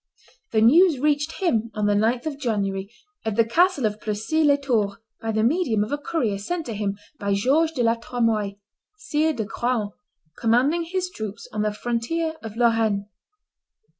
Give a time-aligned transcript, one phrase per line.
[0.51, 2.89] The news reached him on the 9th of January,
[3.23, 6.73] at the castle of Plessis les Tours, by the medium of a courier sent to
[6.73, 8.55] him by George de la Tremoille,
[8.97, 9.91] Sire de Craon,
[10.39, 13.09] commanding his troops on the frontier of Lorraine.